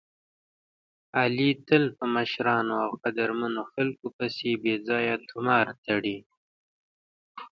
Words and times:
علي 1.19 1.49
تل 1.67 1.83
په 1.97 2.05
مشرانو 2.15 2.75
او 2.85 2.91
قدرمنو 3.03 3.61
خلکو 3.73 4.05
پسې 4.17 4.49
بې 4.63 4.75
ځایه 4.87 5.15
طومار 5.29 5.67
تړي. 5.85 6.17